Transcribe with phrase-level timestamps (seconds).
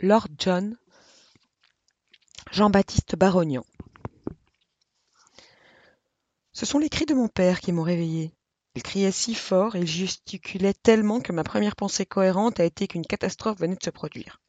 [0.00, 0.76] Lord John,
[2.50, 3.64] Jean-Baptiste Barognan.
[6.52, 8.34] Ce sont les cris de mon père qui m'ont réveillé.
[8.74, 13.06] Il criait si fort il gesticulait tellement que ma première pensée cohérente a été qu'une
[13.06, 14.42] catastrophe venait de se produire.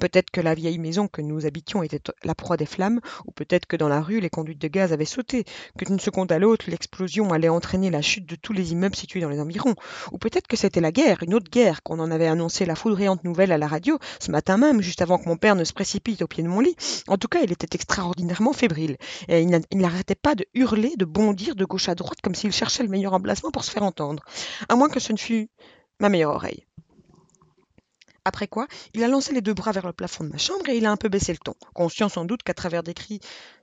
[0.00, 3.66] Peut-être que la vieille maison que nous habitions était la proie des flammes, ou peut-être
[3.66, 5.44] que dans la rue les conduites de gaz avaient sauté,
[5.78, 9.20] que d'une seconde à l'autre l'explosion allait entraîner la chute de tous les immeubles situés
[9.20, 9.74] dans les environs,
[10.10, 13.24] ou peut-être que c'était la guerre, une autre guerre, qu'on en avait annoncé la foudroyante
[13.24, 16.22] nouvelle à la radio, ce matin même, juste avant que mon père ne se précipite
[16.22, 16.76] au pied de mon lit.
[17.06, 18.96] En tout cas, il était extraordinairement fébrile,
[19.28, 22.82] et il n'arrêtait pas de hurler, de bondir de gauche à droite comme s'il cherchait
[22.82, 24.22] le meilleur emplacement pour se faire entendre,
[24.70, 25.50] à moins que ce ne fût
[26.00, 26.66] ma meilleure oreille.
[28.30, 30.76] Après quoi, il a lancé les deux bras vers le plafond de ma chambre et
[30.76, 33.18] il a un peu baissé le ton, conscient sans doute qu'à travers des cris,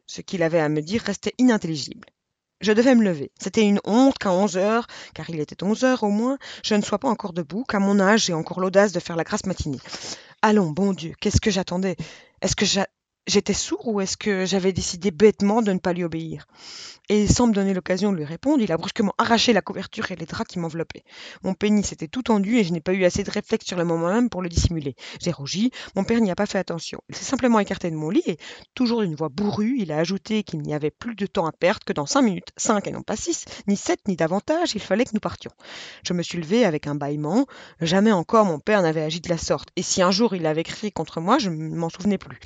[0.08, 2.10] ce qu'il avait à me dire restait inintelligible.
[2.60, 3.32] Je devais me lever.
[3.40, 6.82] C'était une honte qu'à onze heures, car il était onze heures au moins, je ne
[6.82, 9.80] sois pas encore debout, qu'à mon âge j'ai encore l'audace de faire la grasse matinée.
[10.42, 11.96] Allons, bon Dieu, qu'est-ce que j'attendais?
[12.42, 12.66] Est-ce que
[13.28, 16.48] j'étais sourd ou est-ce que j'avais décidé bêtement de ne pas lui obéir?
[17.10, 20.16] Et sans me donner l'occasion de lui répondre, il a brusquement arraché la couverture et
[20.16, 21.04] les draps qui m'enveloppaient.
[21.44, 23.86] Mon pénis était tout tendu et je n'ai pas eu assez de réflexe sur le
[23.86, 24.96] moment même pour le dissimuler.
[25.22, 27.00] J'ai rougi, mon père n'y a pas fait attention.
[27.08, 28.38] Il s'est simplement écarté de mon lit et,
[28.74, 31.86] toujours d'une voix bourrue, il a ajouté qu'il n'y avait plus de temps à perdre,
[31.86, 35.06] que dans cinq minutes, cinq et non pas six, ni sept, ni davantage, il fallait
[35.06, 35.52] que nous partions.
[36.04, 37.46] Je me suis levé avec un bâillement.
[37.80, 40.64] Jamais encore mon père n'avait agi de la sorte, et si un jour il avait
[40.64, 42.40] crié contre moi, je ne m'en souvenais plus.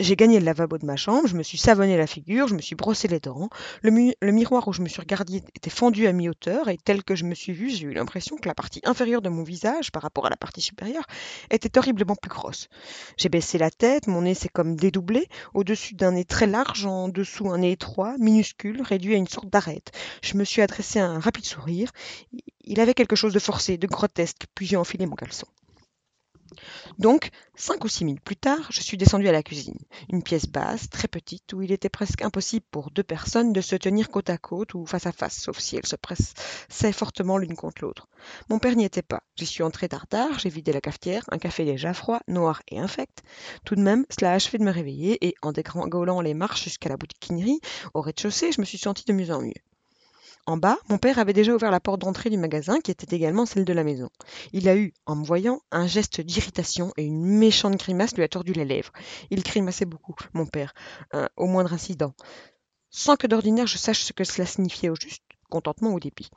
[0.00, 2.60] J'ai gagné le lavabo de ma chambre, je me suis savonné la figure, je me
[2.60, 3.50] suis brossé les dents.
[3.82, 7.24] Le, miroir où je me suis regardé était fendu à mi-hauteur et tel que je
[7.24, 10.26] me suis vue, j'ai eu l'impression que la partie inférieure de mon visage, par rapport
[10.26, 11.04] à la partie supérieure,
[11.50, 12.68] était horriblement plus grosse.
[13.16, 17.08] J'ai baissé la tête, mon nez s'est comme dédoublé, au-dessus d'un nez très large, en
[17.08, 19.92] dessous un nez étroit, minuscule, réduit à une sorte d'arête.
[20.22, 21.92] Je me suis adressé un rapide sourire.
[22.64, 25.46] Il avait quelque chose de forcé, de grotesque, puis j'ai enfilé mon caleçon.
[26.98, 29.78] Donc, cinq ou six minutes plus tard, je suis descendu à la cuisine,
[30.10, 33.76] une pièce basse, très petite, où il était presque impossible pour deux personnes de se
[33.76, 37.56] tenir côte à côte ou face à face, sauf si elles se pressaient fortement l'une
[37.56, 38.08] contre l'autre.
[38.48, 39.22] Mon père n'y était pas.
[39.36, 42.78] J'y suis entré tard tard, j'ai vidé la cafetière, un café déjà froid, noir et
[42.78, 43.22] infect.
[43.64, 46.88] Tout de même, cela a achevé de me réveiller et, en dégringolant les marches jusqu'à
[46.88, 47.60] la boutiquinerie,
[47.94, 49.52] au rez-de-chaussée, je me suis senti de mieux en mieux.
[50.44, 53.46] En bas, mon père avait déjà ouvert la porte d'entrée du magasin, qui était également
[53.46, 54.10] celle de la maison.
[54.52, 58.28] Il a eu, en me voyant, un geste d'irritation et une méchante grimace lui a
[58.28, 58.92] tordu les lèvres.
[59.30, 60.74] Il grimaçait beaucoup, mon père,
[61.14, 62.12] euh, au moindre incident,
[62.90, 66.28] sans que d'ordinaire je sache ce que cela signifiait au juste, contentement ou dépit.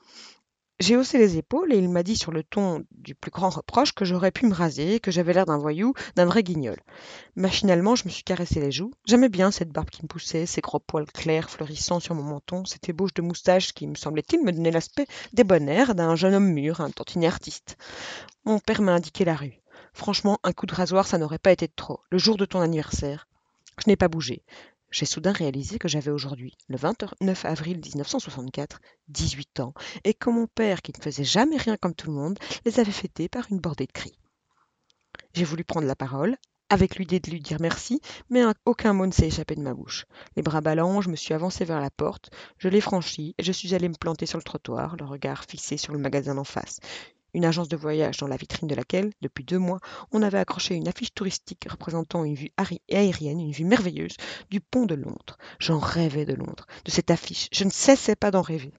[0.81, 3.93] J'ai haussé les épaules et il m'a dit sur le ton du plus grand reproche
[3.93, 6.75] que j'aurais pu me raser, que j'avais l'air d'un voyou, d'un vrai guignol.
[7.37, 8.91] Machinalement, je me suis caressé les joues.
[9.05, 12.65] J'aimais bien cette barbe qui me poussait, ces gros poils clairs fleurissant sur mon menton,
[12.65, 16.81] cette ébauche de moustache qui, me semblait-il, me donnait l'aspect débonnaire d'un jeune homme mûr,
[16.81, 17.77] un tantinet artiste.
[18.43, 19.61] Mon père m'a indiqué la rue.
[19.93, 22.01] Franchement, un coup de rasoir, ça n'aurait pas été de trop.
[22.09, 23.29] Le jour de ton anniversaire.
[23.77, 24.43] Je n'ai pas bougé.
[24.91, 28.79] J'ai soudain réalisé que j'avais aujourd'hui, le 29 avril 1964,
[29.09, 29.73] 18 ans,
[30.03, 32.91] et que mon père, qui ne faisait jamais rien comme tout le monde, les avait
[32.91, 34.17] fêtés par une bordée de cris.
[35.33, 36.37] J'ai voulu prendre la parole,
[36.69, 40.05] avec l'idée de lui dire merci, mais aucun mot ne s'est échappé de ma bouche.
[40.35, 43.51] Les bras ballants, je me suis avancé vers la porte, je l'ai franchie et je
[43.51, 46.79] suis allé me planter sur le trottoir, le regard fixé sur le magasin d'en face
[47.35, 49.79] une agence de voyage dans la vitrine de laquelle, depuis deux mois,
[50.13, 52.51] on avait accroché une affiche touristique représentant une vue
[52.89, 54.15] aérienne, une vue merveilleuse
[54.49, 55.37] du pont de Londres.
[55.59, 57.49] J'en rêvais de Londres, de cette affiche.
[57.51, 58.71] Je ne cessais pas d'en rêver.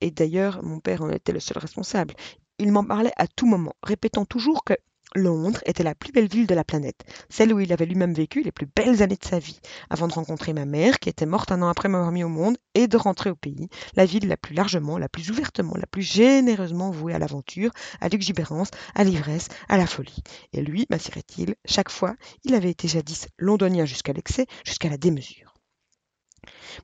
[0.00, 2.14] Et d'ailleurs, mon père en était le seul responsable.
[2.58, 4.74] Il m'en parlait à tout moment, répétant toujours que
[5.14, 8.42] Londres était la plus belle ville de la planète, celle où il avait lui-même vécu
[8.42, 11.50] les plus belles années de sa vie, avant de rencontrer ma mère, qui était morte
[11.50, 14.36] un an après m'avoir mis au monde, et de rentrer au pays, la ville la
[14.36, 17.70] plus largement, la plus ouvertement, la plus généreusement vouée à l'aventure,
[18.00, 20.22] à l'exubérance, à l'ivresse, à la folie.
[20.52, 22.14] Et lui, m'assurait-il, chaque fois,
[22.44, 25.47] il avait été jadis londonien jusqu'à l'excès, jusqu'à la démesure.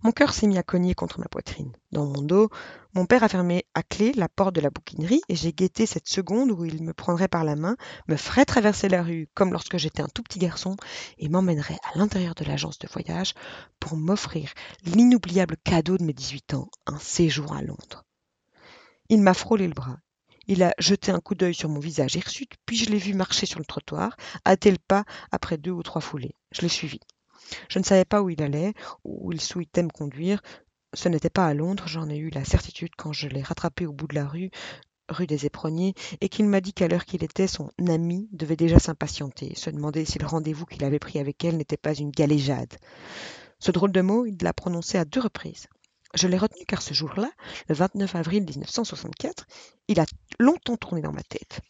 [0.03, 1.73] Mon cœur s'est mis à cogner contre ma poitrine.
[1.93, 2.51] Dans mon dos,
[2.95, 6.09] mon père a fermé à clé la porte de la bouquinerie et j'ai guetté cette
[6.09, 7.77] seconde où il me prendrait par la main,
[8.09, 10.77] me ferait traverser la rue comme lorsque j'étais un tout petit garçon
[11.19, 13.35] et m'emmènerait à l'intérieur de l'agence de voyage
[13.81, 14.53] pour m'offrir
[14.85, 18.05] l'inoubliable cadeau de mes 18 ans, un séjour à Londres.
[19.09, 19.99] Il m'a frôlé le bras.
[20.47, 23.47] Il a jeté un coup d'œil sur mon visage hirsute, puis je l'ai vu marcher
[23.47, 24.17] sur le trottoir,
[24.47, 26.35] hâter le pas après deux ou trois foulées.
[26.53, 27.01] Je l'ai suivi.
[27.69, 28.75] Je ne savais pas où il allait,
[29.05, 30.43] où il souhaitait me conduire.
[30.95, 33.93] Ce n'était pas à Londres, j'en ai eu la certitude quand je l'ai rattrapé au
[33.93, 34.51] bout de la rue,
[35.09, 38.79] rue des Éperonniers, et qu'il m'a dit qu'à l'heure qu'il était, son ami devait déjà
[38.79, 42.75] s'impatienter, se demander si le rendez-vous qu'il avait pris avec elle n'était pas une galéjade.
[43.59, 45.67] Ce drôle de mot, il l'a prononcé à deux reprises.
[46.15, 47.31] Je l'ai retenu car ce jour-là,
[47.69, 49.47] le 29 avril 1964,
[49.89, 50.07] il a
[50.39, 51.61] longtemps tourné dans ma tête.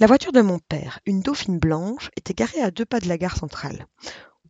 [0.00, 3.18] La voiture de mon père, une dauphine blanche, était garée à deux pas de la
[3.18, 3.86] gare centrale.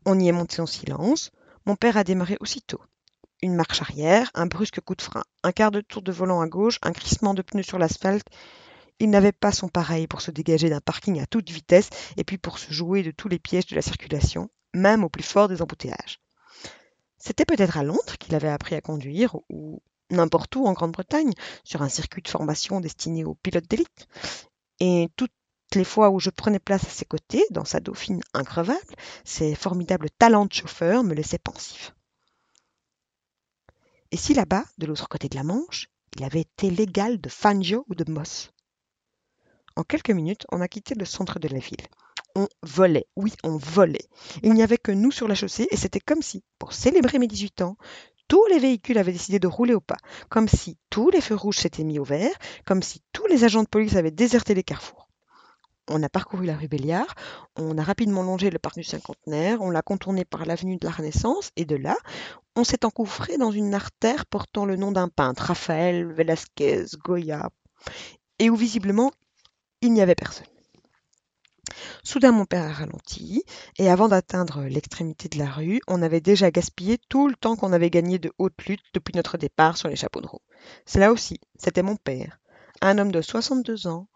[0.07, 1.33] On y est monté en silence.
[1.67, 2.81] Mon père a démarré aussitôt.
[3.43, 6.47] Une marche arrière, un brusque coup de frein, un quart de tour de volant à
[6.47, 8.29] gauche, un crissement de pneus sur l'asphalte.
[9.01, 12.39] Il n'avait pas son pareil pour se dégager d'un parking à toute vitesse et puis
[12.39, 15.63] pour se jouer de tous les pièges de la circulation, même au plus fort des
[15.63, 16.21] embouteillages.
[17.19, 21.33] C'était peut-être à Londres qu'il avait appris à conduire, ou n'importe où en Grande-Bretagne,
[21.65, 24.07] sur un circuit de formation destiné aux pilotes d'élite.
[24.79, 25.33] Et toutes
[25.75, 28.95] les fois où je prenais place à ses côtés, dans sa dauphine increvable,
[29.25, 31.95] ses formidables talents de chauffeur me laissaient pensif.
[34.13, 37.85] Et si là-bas, de l'autre côté de la Manche, il avait été l'égal de Fangio
[37.89, 38.51] ou de Moss
[39.77, 41.87] En quelques minutes, on a quitté le centre de la ville.
[42.35, 44.09] On volait, oui, on volait.
[44.43, 47.27] Il n'y avait que nous sur la chaussée et c'était comme si, pour célébrer mes
[47.29, 47.77] 18 ans,
[48.27, 49.97] tous les véhicules avaient décidé de rouler au pas,
[50.29, 52.35] comme si tous les feux rouges s'étaient mis au vert,
[52.65, 55.10] comme si tous les agents de police avaient déserté les carrefours.
[55.93, 57.17] On a parcouru la rue Béliard,
[57.57, 60.93] on a rapidement longé le parc du Cinquantenaire, on l'a contourné par l'avenue de la
[60.93, 61.97] Renaissance, et de là,
[62.55, 67.51] on s'est engouffré dans une artère portant le nom d'un peintre, Raphaël, Velasquez, Goya,
[68.39, 69.11] et où visiblement
[69.81, 70.47] il n'y avait personne.
[72.05, 73.43] Soudain mon père a ralenti,
[73.77, 77.73] et avant d'atteindre l'extrémité de la rue, on avait déjà gaspillé tout le temps qu'on
[77.73, 80.43] avait gagné de haute lutte depuis notre départ sur les chapeaux de roue.
[80.87, 82.39] C'est là aussi, c'était mon père,
[82.81, 84.07] un homme de 62 ans,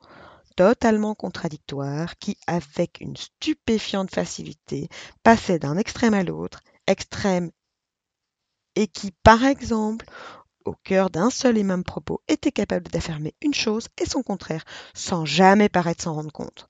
[0.57, 4.89] totalement contradictoire, qui, avec une stupéfiante facilité,
[5.23, 7.51] passait d'un extrême à l'autre, extrême,
[8.77, 10.07] et qui, par exemple,
[10.65, 14.65] au cœur d'un seul et même propos, était capable d'affirmer une chose et son contraire,
[14.95, 16.69] sans jamais paraître s'en rendre compte.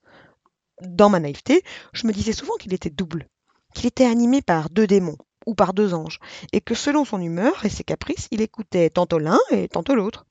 [0.83, 3.29] Dans ma naïveté, je me disais souvent qu'il était double,
[3.75, 6.19] qu'il était animé par deux démons ou par deux anges,
[6.53, 10.27] et que selon son humeur et ses caprices, il écoutait tantôt l'un et tantôt l'autre.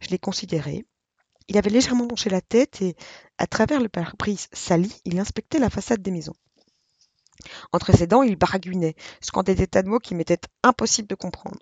[0.00, 0.84] Je l'ai considéré,
[1.48, 2.96] il avait légèrement penché la tête et,
[3.38, 6.34] à travers le pare-brise sali, il inspectait la façade des maisons.
[7.72, 11.58] Entre ses dents, il baragouinait, scandait des tas de mots qui m'étaient impossibles de comprendre.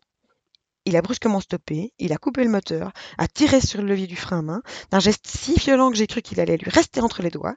[0.86, 4.16] Il a brusquement stoppé, il a coupé le moteur, a tiré sur le levier du
[4.16, 7.22] frein à main, d'un geste si violent que j'ai cru qu'il allait lui rester entre
[7.22, 7.56] les doigts.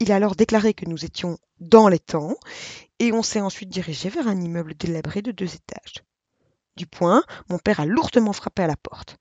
[0.00, 2.36] Il a alors déclaré que nous étions dans les temps,
[3.00, 6.04] et on s'est ensuite dirigé vers un immeuble délabré de deux étages.
[6.76, 9.16] Du point, mon père a lourdement frappé à la porte.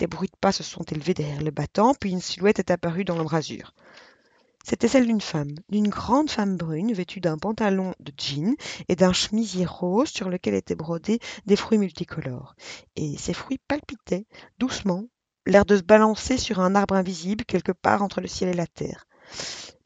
[0.00, 3.04] Des bruits de pas se sont élevés derrière le battant, puis une silhouette est apparue
[3.04, 3.74] dans l'embrasure.
[4.64, 8.56] C'était celle d'une femme, d'une grande femme brune vêtue d'un pantalon de jean
[8.88, 12.54] et d'un chemisier rose sur lequel étaient brodés des fruits multicolores.
[12.96, 14.26] Et ces fruits palpitaient,
[14.58, 15.04] doucement,
[15.44, 18.66] l'air de se balancer sur un arbre invisible quelque part entre le ciel et la
[18.66, 19.06] terre.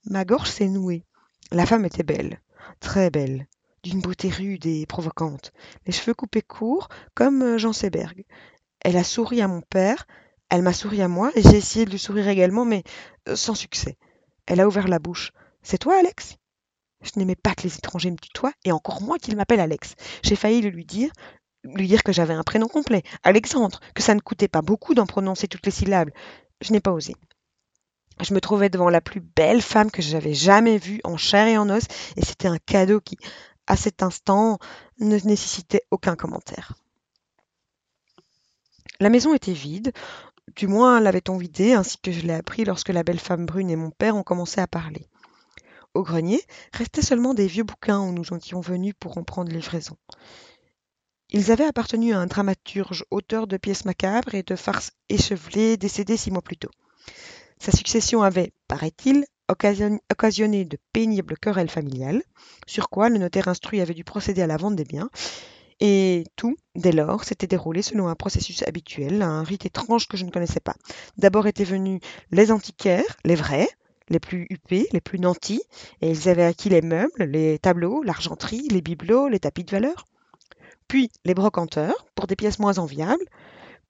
[0.04, 1.04] Ma gorge s'est nouée.
[1.50, 2.40] La femme était belle,
[2.78, 3.48] très belle,
[3.84, 5.52] d'une beauté rude et provocante,
[5.86, 8.24] les cheveux coupés courts comme euh, Jean Seberg,
[8.84, 10.06] elle a souri à mon père,
[10.50, 12.84] elle m'a souri à moi, et j'ai essayé de lui sourire également, mais
[13.28, 13.96] euh, sans succès.
[14.46, 15.32] Elle a ouvert la bouche.
[15.62, 16.36] C'est toi, Alex?
[17.02, 19.94] Je n'aimais pas que les étrangers me tutoient, et encore moins qu'ils m'appellent Alex.
[20.22, 21.10] J'ai failli lui dire,
[21.64, 25.06] lui dire que j'avais un prénom complet, Alexandre, que ça ne coûtait pas beaucoup d'en
[25.06, 26.10] prononcer toutes les syllabes.
[26.60, 27.14] Je n'ai pas osé.
[28.20, 31.58] Je me trouvais devant la plus belle femme que j'avais jamais vue en chair et
[31.58, 31.84] en os,
[32.16, 33.16] et c'était un cadeau qui,
[33.66, 34.58] à cet instant,
[35.00, 36.74] ne nécessitait aucun commentaire.
[39.00, 39.92] La maison était vide,
[40.56, 43.76] du moins l'avait-on vidée, ainsi que je l'ai appris lorsque la belle femme brune et
[43.76, 45.08] mon père ont commencé à parler.
[45.94, 46.40] Au grenier
[46.72, 49.96] restaient seulement des vieux bouquins où nous étions venus pour en prendre livraison.
[51.30, 56.16] Ils avaient appartenu à un dramaturge, auteur de pièces macabres et de farces échevelées, décédé
[56.16, 56.70] six mois plus tôt.
[57.58, 62.22] Sa succession avait, paraît-il, occasionné de pénibles querelles familiales,
[62.66, 65.10] sur quoi le notaire instruit avait dû procéder à la vente des biens,
[65.86, 70.24] et tout, dès lors, s'était déroulé selon un processus habituel, un rite étrange que je
[70.24, 70.76] ne connaissais pas.
[71.18, 72.00] D'abord étaient venus
[72.30, 73.68] les antiquaires, les vrais,
[74.08, 75.60] les plus huppés, les plus nantis,
[76.00, 80.06] et ils avaient acquis les meubles, les tableaux, l'argenterie, les bibelots, les tapis de valeur.
[80.88, 83.26] Puis les brocanteurs, pour des pièces moins enviables,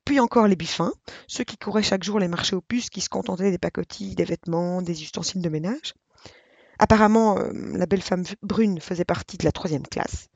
[0.05, 0.95] puis encore les buffins,
[1.29, 4.25] ceux qui couraient chaque jour les marchés aux puces, qui se contentaient des pacotilles, des
[4.25, 5.95] vêtements, des ustensiles de ménage.
[6.81, 10.27] Apparemment, euh, la belle femme brune faisait partie de la troisième classe.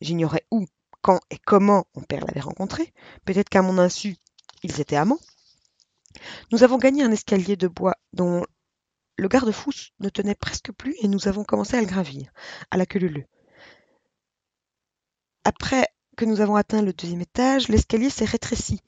[0.00, 0.66] J'ignorais où
[1.02, 2.92] quand et comment mon père l'avait rencontré.
[3.24, 4.16] Peut-être qu'à mon insu,
[4.62, 5.20] ils étaient amants.
[6.52, 8.44] Nous avons gagné un escalier de bois dont
[9.16, 12.30] le garde-fou ne tenait presque plus et nous avons commencé à le gravir,
[12.70, 13.24] à la queue leu
[15.44, 15.86] Après
[16.16, 18.80] que nous avons atteint le deuxième étage, l'escalier s'est rétréci.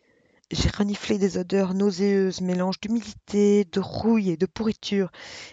[0.51, 5.11] J'ai reniflé des odeurs nauséeuses, mélange d'humidité, de rouille et de pourriture,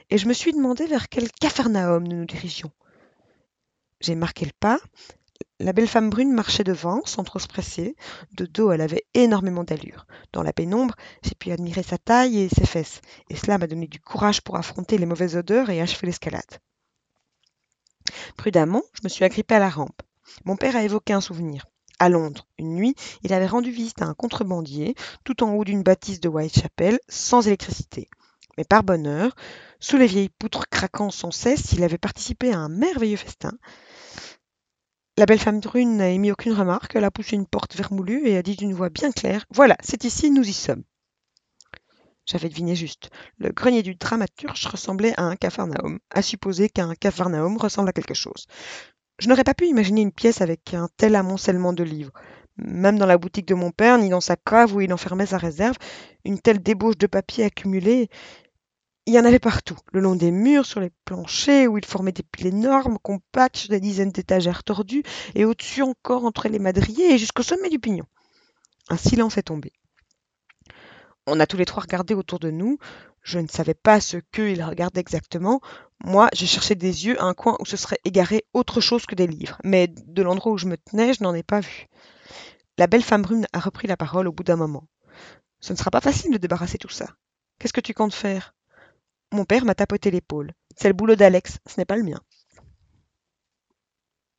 [0.09, 2.71] et je me suis demandé vers quel capharnaüm nous nous dirigions.
[3.99, 4.79] J'ai marqué le pas,
[5.59, 7.95] La belle femme brune marchait devant, sans trop se presser.
[8.31, 10.05] De dos, elle avait énormément d'allure.
[10.31, 13.87] Dans la pénombre, j'ai pu admirer sa taille et ses fesses, et cela m'a donné
[13.87, 16.59] du courage pour affronter les mauvaises odeurs et achever l'escalade.
[18.37, 20.01] Prudemment, je me suis agrippée à la rampe.
[20.45, 21.65] Mon père a évoqué un souvenir.
[21.99, 25.81] À Londres, une nuit, il avait rendu visite à un contrebandier, tout en haut d'une
[25.81, 28.07] bâtisse de Whitechapel, sans électricité.
[28.57, 29.35] Mais par bonheur,
[29.79, 33.53] sous les vieilles poutres craquant sans cesse, il avait participé à un merveilleux festin.
[35.19, 38.37] La belle femme brune n'a émis aucune remarque, elle a poussé une porte vermoulue et
[38.37, 40.83] a dit d'une voix bien claire Voilà, c'est ici, nous y sommes.
[42.27, 43.09] J'avais deviné juste.
[43.39, 48.13] Le grenier du dramaturge ressemblait à un capharnaüm, à supposer qu'un capharnaüm ressemble à quelque
[48.13, 48.45] chose.
[49.17, 52.13] Je n'aurais pas pu imaginer une pièce avec un tel amoncellement de livres.
[52.57, 55.39] Même dans la boutique de mon père, ni dans sa cave où il enfermait sa
[55.39, 55.77] réserve,
[56.25, 58.09] une telle débauche de papier accumulé.
[59.07, 62.11] Il y en avait partout, le long des murs, sur les planchers, où il formait
[62.11, 67.13] des piles énormes, compactes, sur des dizaines d'étagères tordues, et au-dessus encore entre les madriers
[67.13, 68.03] et jusqu'au sommet du pignon.
[68.89, 69.71] Un silence est tombé.
[71.25, 72.79] On a tous les trois regardé autour de nous.
[73.21, 75.61] Je ne savais pas ce qu'ils regardaient exactement.
[76.03, 79.27] Moi, j'ai cherché des yeux un coin où se serait égaré autre chose que des
[79.27, 81.87] livres, mais de l'endroit où je me tenais, je n'en ai pas vu.
[82.77, 84.85] La belle femme brune a repris la parole au bout d'un moment.
[85.61, 87.07] Ce ne sera pas facile de débarrasser tout ça.
[87.57, 88.53] Qu'est-ce que tu comptes faire?
[89.33, 90.53] Mon père m'a tapoté l'épaule.
[90.75, 92.21] C'est le boulot d'Alex, ce n'est pas le mien.